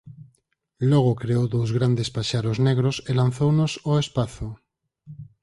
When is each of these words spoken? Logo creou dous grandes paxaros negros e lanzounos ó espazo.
Logo 0.93 1.11
creou 1.21 1.45
dous 1.55 1.69
grandes 1.77 2.09
paxaros 2.15 2.57
negros 2.67 2.95
e 3.09 3.11
lanzounos 3.19 3.71
ó 3.91 3.93
espazo. 4.05 4.47